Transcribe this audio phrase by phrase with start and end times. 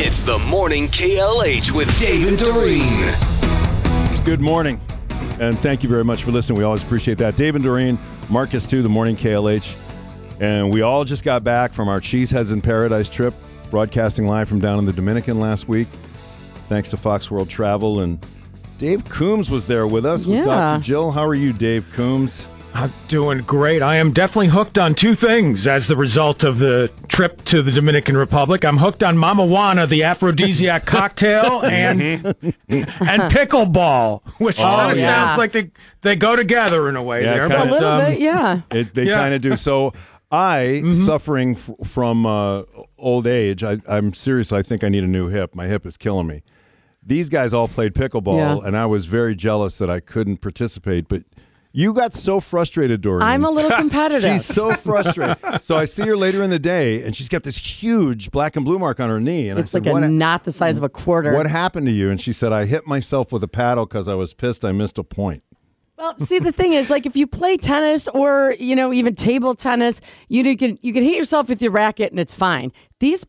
[0.00, 3.12] It's the morning KLH with Dave and Doreen.
[4.24, 4.80] Good morning,
[5.40, 6.56] and thank you very much for listening.
[6.56, 7.34] We always appreciate that.
[7.34, 7.98] Dave and Doreen,
[8.30, 9.74] Marcus too, the morning KLH,
[10.40, 13.34] and we all just got back from our Cheeseheads in Paradise trip,
[13.72, 15.88] broadcasting live from down in the Dominican last week.
[16.68, 18.24] Thanks to Fox World Travel and
[18.78, 20.80] Dave Coombs was there with us with Dr.
[20.80, 21.10] Jill.
[21.10, 22.46] How are you, Dave Coombs?
[22.74, 23.82] I'm doing great.
[23.82, 27.72] I am definitely hooked on two things as the result of the trip to the
[27.72, 28.64] Dominican Republic.
[28.64, 35.04] I'm hooked on Mama Juana, the aphrodisiac cocktail, and and pickleball, which kind of yeah.
[35.04, 35.70] sounds like they
[36.02, 37.24] they go together in a way.
[37.24, 37.64] Yeah, there, kinda.
[37.64, 38.60] A little um, bit, yeah.
[38.70, 39.16] It, they Yeah.
[39.16, 39.56] kind of do.
[39.56, 39.92] So
[40.30, 42.62] I, suffering f- from uh,
[42.98, 44.52] old age, I, I'm serious.
[44.52, 45.54] I think I need a new hip.
[45.54, 46.42] My hip is killing me.
[47.02, 48.66] These guys all played pickleball, Yeah.
[48.68, 51.08] and I was very jealous that I couldn't participate.
[51.08, 51.22] But
[51.72, 53.22] you got so frustrated, Doreen.
[53.22, 54.30] I'm a little competitive.
[54.32, 55.62] She's so frustrated.
[55.62, 58.64] so I see her later in the day, and she's got this huge black and
[58.64, 59.48] blue mark on her knee.
[59.48, 61.34] And it's I said, like a knot the size of a quarter.
[61.34, 62.10] what happened to you?
[62.10, 64.98] And she said, I hit myself with a paddle because I was pissed I missed
[64.98, 65.42] a point.
[65.98, 69.56] Well, see, the thing is, like, if you play tennis or you know even table
[69.56, 72.72] tennis, you, know, you can you can hit yourself with your racket and it's fine.
[73.00, 73.26] These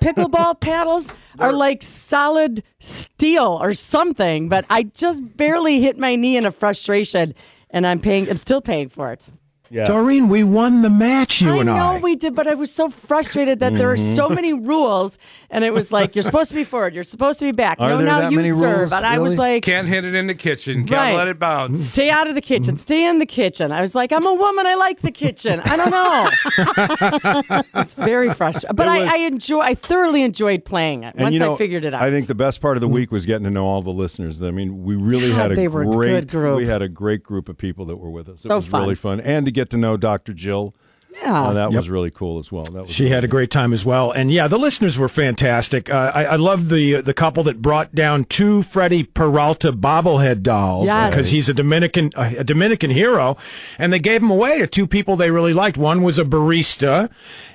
[0.00, 1.08] pickleball paddles
[1.40, 4.48] are like solid steel or something.
[4.48, 7.34] But I just barely hit my knee in a frustration,
[7.70, 8.28] and I'm paying.
[8.28, 9.28] I'm still paying for it.
[9.70, 9.84] Yeah.
[9.84, 12.00] Doreen, we won the match, you I and know I.
[12.00, 14.14] we did, but I was so frustrated that there are Mm-hmm.
[14.14, 15.18] so many rules,
[15.50, 17.78] and it was like you're supposed to be forward, you're supposed to be back.
[17.80, 18.92] Are no, there now that you many serve, rules?
[18.92, 19.54] and I was Really?
[19.54, 20.86] like, Can't hit it in the kitchen.
[20.86, 21.14] Can't Right.
[21.16, 21.80] let it bounce.
[21.80, 22.76] Stay out of the kitchen.
[22.88, 23.72] Stay in the kitchen.
[23.72, 24.66] I was like, I'm a woman.
[24.66, 25.60] I like the kitchen.
[25.64, 27.62] I don't know.
[27.74, 29.60] it's very frustrating, but It I, I enjoy.
[29.60, 32.02] I thoroughly enjoyed playing it once you know, I figured it out.
[32.02, 34.42] I think the best part of the week was getting to know all the listeners.
[34.42, 36.56] I mean, we really God, had a they were a great good group.
[36.56, 38.44] We had a great group of people that were with us.
[38.44, 38.82] It So was fun.
[38.82, 40.32] really fun, and to get to know Dr.
[40.34, 40.72] Jill.
[41.22, 41.42] Yeah.
[41.42, 42.64] Uh, that was really cool as well.
[42.64, 45.90] That was She had a great time as well, and yeah, the listeners were fantastic.
[45.90, 50.86] Uh, I, I love the the couple that brought down two Freddie Peralta bobblehead dolls
[50.86, 51.10] Yes.
[51.14, 53.36] because he's a Dominican a Dominican hero,
[53.78, 55.76] and they gave them away to two people they really liked.
[55.76, 57.10] One was a barista,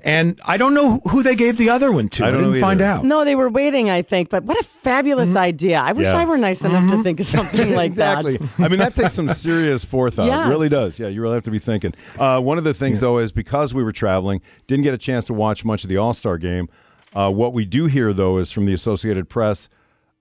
[0.00, 2.24] and I don't know who they gave the other one to.
[2.24, 3.04] I don't didn't find out.
[3.04, 3.90] no, they were waiting.
[3.90, 5.78] I think, but what a fabulous idea!
[5.80, 6.18] I wish Yeah.
[6.18, 8.36] I were nice enough to think of something like exactly.
[8.36, 8.48] that.
[8.60, 10.28] I mean, that takes some serious forethought.
[10.28, 10.98] It really does.
[10.98, 11.94] Yeah, you really have to be thinking.
[12.18, 15.24] Uh, one of the things, though, is because we were traveling, didn't get a chance
[15.26, 16.68] to watch much of the All Star game.
[17.14, 19.68] Uh, what we do hear, though, is from the Associated Press.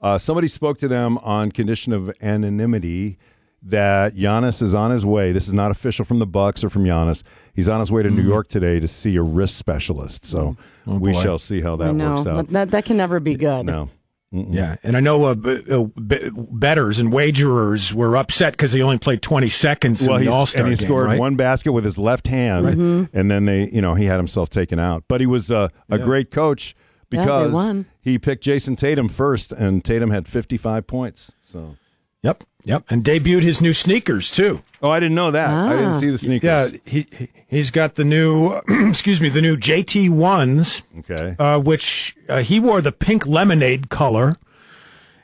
[0.00, 3.18] Uh, somebody spoke to them on condition of anonymity
[3.62, 5.32] that Giannis is on his way.
[5.32, 7.22] This is not official from the Bucks or from Giannis.
[7.54, 8.18] He's on his way to Mm-hmm.
[8.18, 10.24] New York today to see a wrist specialist.
[10.24, 10.56] So
[10.86, 12.48] we shall see how that works out.
[12.52, 13.66] that, that can never be good.
[13.66, 13.88] no.
[14.52, 18.82] Yeah, and I know uh, b- uh, b- betters and wagerers were upset because he
[18.82, 20.86] only played 20 seconds well, in the All Star and he game.
[20.86, 21.18] scored right?
[21.18, 23.16] one basket with his left hand, Mm-hmm.
[23.16, 25.04] and then they, you know, he had himself taken out.
[25.08, 26.74] But he was uh, a great coach
[27.10, 27.86] because won.
[28.00, 31.32] he picked Jayson Tatum first, and Tatum had 55 points.
[31.40, 31.76] So,
[32.22, 34.62] Yep, yep, and debuted his new sneakers too.
[34.82, 35.48] oh, I didn't know that.
[35.50, 35.76] I Ah.
[35.76, 36.72] didn't see the sneakers.
[36.72, 41.36] Yeah, he he- he's got the new, excuse me, the new JT ones, Okay.
[41.38, 44.36] uh, which uh, he wore the pink lemonade color,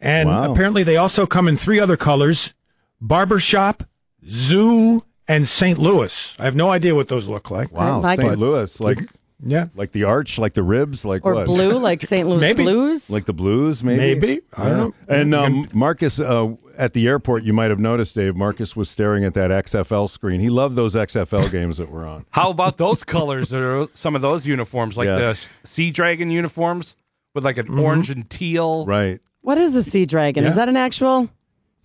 [0.00, 0.52] and Wow.
[0.52, 2.54] apparently they also come in three other colors:
[3.00, 3.82] barbershop,
[4.28, 5.78] zoo, and St.
[5.78, 6.36] Louis.
[6.38, 7.72] I have no idea what those look like.
[7.72, 8.38] wow, like St.
[8.38, 8.98] Louis, like
[9.44, 11.44] Yeah, like the arch, like the ribs, like Or what?
[11.46, 12.26] blue, like St.
[12.26, 12.62] Louis Maybe.
[12.62, 13.10] Blues.
[13.10, 13.98] like the Blues, maybe.
[14.18, 14.94] maybe I don't know.
[15.08, 18.34] And um, Marcus, uh, at the airport, you might have noticed, Dave.
[18.34, 20.40] Marcus was staring at that XFL screen.
[20.40, 22.24] He loved those XFL games that were on.
[22.30, 23.52] How about those colors?
[23.52, 25.18] Or some of those uniforms, like Yeah.
[25.18, 26.96] the Sea Dragon uniforms
[27.34, 27.78] with like Mm-hmm.
[27.78, 28.86] an orange and teal.
[28.86, 29.20] Right.
[29.42, 30.44] What is a sea dragon?
[30.44, 31.28] Is that an actual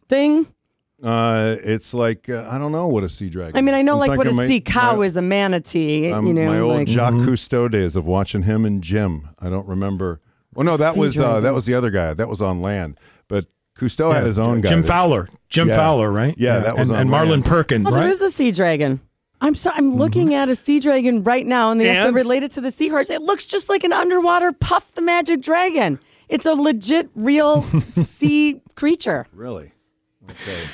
[0.08, 0.48] thing?
[1.04, 3.58] Uh, it's like uh, I don't know what a sea dragon.
[3.58, 6.12] I mean, I know I'm like what a my- sea cow my- is a manatee.
[6.12, 9.30] Um, you know, my old like, Jacques Cousteau days of watching him and Jim.
[9.40, 10.22] I don't remember.
[10.54, 12.14] Well, no, that Sea was uh, that was the other guy.
[12.14, 13.00] That was on land.
[13.28, 13.46] But
[13.78, 14.70] Cousteau had his own guy.
[14.70, 15.76] Jim Fowler, Jim Yeah.
[15.78, 16.36] Fowler, right?
[16.38, 17.46] Yeah, that was and, on and Marlon land.
[17.46, 18.10] Perkins, Oh, there right?
[18.10, 19.00] is a sea dragon.
[19.44, 19.78] I'm sorry.
[19.78, 22.14] I'm looking at a sea dragon right now, and they And?
[22.14, 23.10] related to the seahorse.
[23.10, 25.98] It looks just like an underwater Puff the Magic Dragon.
[26.30, 29.26] It's a legit, real sea creature.
[29.34, 29.72] Really?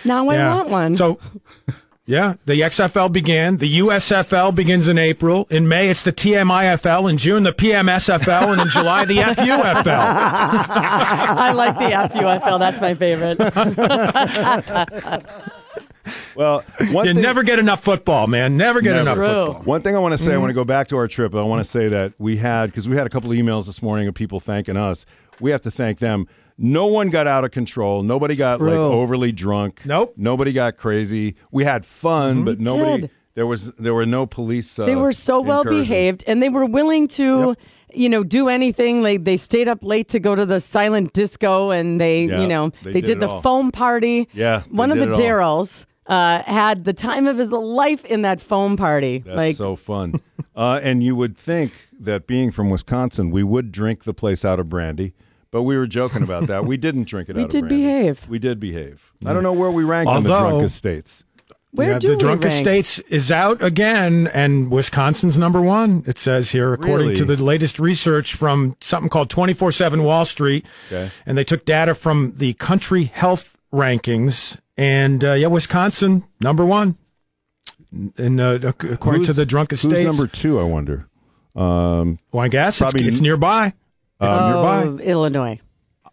[0.05, 0.55] Now I yeah.
[0.55, 0.95] want one.
[0.95, 1.19] So,
[2.05, 3.57] yeah, the XFL began.
[3.57, 5.47] The USFL begins in April.
[5.49, 7.09] In May, it's the TMIFL.
[7.09, 8.51] In June, the PMSFL.
[8.53, 9.87] And in July, the FUFL.
[9.87, 12.59] I like the FUFL.
[12.59, 13.37] That's my favorite.
[16.35, 18.55] Well, one You thing, never get enough football, man.
[18.55, 19.25] Never get enough True.
[19.25, 19.63] football.
[19.63, 20.41] One thing I want to say, I Mm-hmm.
[20.41, 21.35] want to go back to our trip.
[21.35, 23.81] I want to say that we had because we had a couple of emails this
[23.81, 25.05] morning of people thanking us.
[25.41, 26.27] We have to thank them.
[26.57, 28.01] No one got out of control.
[28.03, 29.81] Nobody got like overly drunk.
[29.85, 30.13] Nope.
[30.17, 31.35] Nobody got crazy.
[31.51, 33.01] We had fun, but nobody.
[33.01, 33.11] did.
[33.35, 34.79] There was there were no police.
[34.79, 37.55] Uh, They were so well behaved and they were willing to
[37.93, 39.01] you know, do anything.
[39.01, 42.47] Like they stayed up late to go to the silent disco, and they, Yeah, you
[42.47, 43.41] know, they they, did did, the all.
[43.41, 44.27] foam party.
[44.33, 45.17] Yeah, they one of the it.
[45.17, 49.19] Daryls uh, had the time of his life in that foam party.
[49.19, 50.19] That's like, so fun.
[50.55, 54.59] uh, and you would think that being from Wisconsin, we would drink the place out
[54.59, 55.13] of brandy,
[55.51, 56.65] but we were joking about that.
[56.65, 58.27] We didn't drink it We out did of behave.
[58.27, 59.11] We did behave.
[59.25, 61.23] I don't know where we rank in the Although- drunkest states.
[61.71, 62.63] where yeah, do the we drunkest rank?
[62.85, 66.03] states is out again, and Wisconsin's number one.
[66.07, 70.25] It says here, according to the latest research from something called Twenty Four Seven Wall
[70.25, 71.09] Street, Okay.
[71.25, 76.97] and they took data from the country health rankings, and uh, yeah, Wisconsin number one.
[78.17, 80.59] In uh, ac- according to the drunkest who's states, number two?
[80.59, 81.07] I wonder.
[81.55, 83.73] Um, well, I guess it's, Probably it's n- nearby.
[84.21, 85.03] It's Oh, nearby.
[85.03, 85.59] Illinois.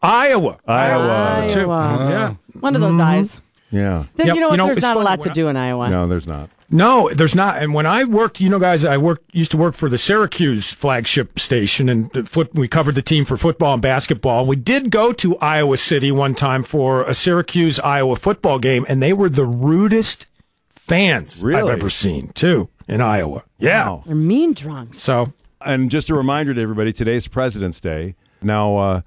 [0.03, 1.49] Iowa, Iowa.
[1.49, 1.71] Two.
[1.71, 2.11] Iowa.
[2.11, 2.25] Yeah.
[2.25, 2.35] Uh-huh.
[2.61, 3.01] One of those mm-hmm.
[3.01, 3.39] eyes.
[3.71, 4.05] yeah.
[4.17, 4.53] Then Yep, you know what?
[4.55, 5.89] you know, There's not a lot to do in Iowa.
[5.89, 6.51] No, there's not.
[6.71, 7.63] No, there's not.
[7.63, 10.73] And when I worked, you know, guys, I worked used to work for the Syracuse
[10.73, 14.47] flagship station, and foot, we covered the team for football and basketball.
[14.47, 19.03] We did go to Iowa City one time for a Syracuse Iowa football game, and
[19.03, 20.27] they were the rudest
[20.75, 21.63] fans Really?
[21.71, 23.45] I've ever seen too in Iowa.
[23.59, 23.87] Yeah.
[23.87, 24.03] Wow.
[24.07, 24.99] They're mean drunks.
[24.99, 25.33] So
[25.65, 28.15] And just a reminder to everybody: today's President's Day.
[28.43, 29.01] Now, uh,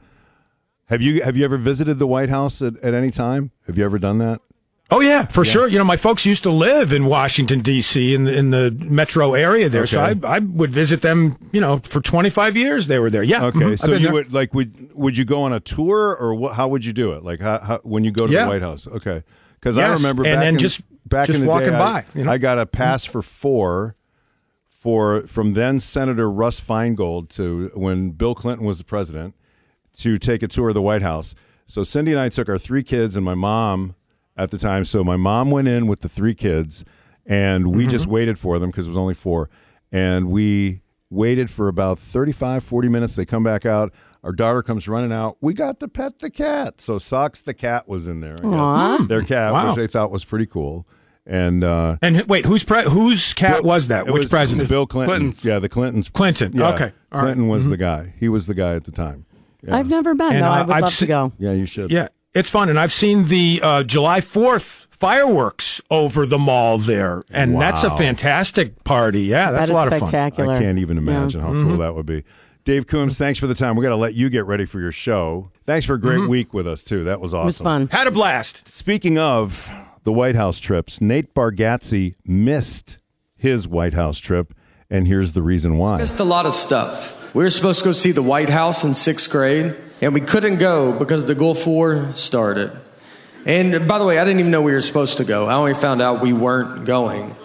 [0.86, 3.52] have you have you ever visited the White House at, at any time?
[3.68, 4.42] Have you ever done that?
[4.90, 5.68] Oh yeah, for sure.
[5.68, 8.16] You know, my folks used to live in Washington D.C.
[8.16, 11.38] in the, in the metro area there, so I, I would visit them.
[11.52, 13.22] You know, for 25 years they were there.
[13.24, 13.46] Yeah.
[13.48, 13.80] Okay, mhm.
[13.80, 14.14] So you there.
[14.14, 17.12] would like would would you go on a tour or what, how would you do
[17.12, 17.24] it?
[17.24, 18.46] Like how, how when you go to Yeah.
[18.46, 18.88] the White House?
[18.88, 19.24] Okay,
[19.60, 21.76] because I Yes, remember and back then in, just- back just in the walking day,
[21.76, 22.32] I- by, you know?
[22.32, 23.98] I got a pass for four
[24.88, 29.36] for from then Senator Russ Feingold to when Bill Clinton was the president
[29.98, 31.36] to take a tour of the White House.
[31.66, 33.96] So Cindy and I took our three kids and my mom
[34.38, 34.86] at the time.
[34.86, 36.86] So my mom went in with the three kids,
[37.26, 38.14] and we just mm-hmm.
[38.14, 39.50] waited for them because it was only four.
[39.92, 40.80] And we
[41.10, 43.18] waited for about 35, 40 minutes.
[43.18, 43.92] They come back out.
[44.24, 45.36] Our daughter comes running out.
[45.42, 46.80] We got to pet the cat.
[46.80, 48.38] So Socks the cat was in there.
[48.42, 49.08] I guess.
[49.10, 49.68] Their cat, Wow.
[49.68, 50.88] which they thought was pretty cool.
[51.30, 54.06] And uh, And wait, whose pre- whose cat was that?
[54.06, 54.70] Which was president?
[54.70, 55.16] Bill Clinton.
[55.18, 55.44] Clinton's.
[55.46, 56.08] Yeah, the Clintons.
[56.10, 56.54] Clinton.
[56.56, 56.92] Yeah, Okay.
[57.12, 57.26] All right.
[57.26, 58.14] Clinton was the guy.
[58.18, 59.26] He was the guy at the time.
[59.62, 59.76] Yeah.
[59.78, 60.48] I've never been, And, though.
[60.50, 61.34] I would I've love se- to go.
[61.38, 61.92] Yeah, you should.
[61.92, 67.24] Yeah, it's fun, and I've seen the uh, July Fourth fireworks over the mall there,
[67.32, 69.24] and that's a fantastic party.
[69.24, 70.08] Yeah, that's That a lot is of fun.
[70.10, 70.54] spectacular.
[70.56, 71.68] I can't even imagine how Mm-hmm.
[71.70, 72.24] cool that would be.
[72.64, 73.76] Dave Coombs, thanks for the time.
[73.76, 75.52] We got to let you get ready for your show.
[75.66, 76.28] Thanks for a great Mm-hmm.
[76.30, 77.04] week with us too.
[77.06, 77.44] That was awesome.
[77.44, 77.88] It was fun.
[77.92, 78.68] Had a blast.
[78.68, 79.72] Speaking of
[80.08, 82.98] the White House trips, Nate Bargatze missed
[83.36, 84.54] his White House trip,
[84.90, 85.98] and here's the reason why.
[85.98, 87.36] missed a lot of stuff.
[87.36, 90.60] We were supposed to go see the White House in sixth grade, and we couldn't
[90.60, 92.72] go because the Gulf War started.
[93.46, 95.48] And by the way, I didn't even know we were supposed to go.
[95.48, 97.36] I only found out we weren't going.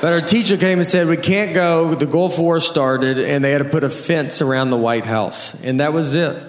[0.00, 1.96] But our teacher came and said, We can't go.
[1.96, 5.60] The Gulf War started, and they had to put a fence around the White House.
[5.64, 6.40] And that was it.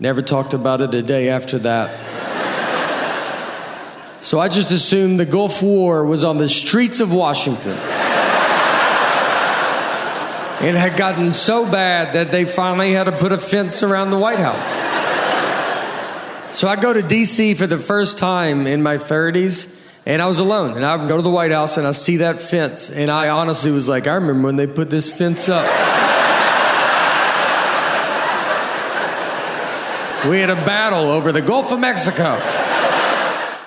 [0.00, 2.11] Never talked about it a day after that.
[4.22, 7.72] So I just assumed the Gulf War was on the streets of Washington.
[10.62, 14.18] It had gotten so bad that they finally had to put a fence around the
[14.18, 14.78] White House.
[16.56, 19.76] So I go to DC for the first time in my 30s,
[20.06, 20.76] and I was alone.
[20.76, 23.72] And I go to the White House and I see that fence, and I honestly
[23.72, 25.66] was like, I remember when they put this fence up.
[30.30, 32.61] We had a battle over the Gulf of Mexico.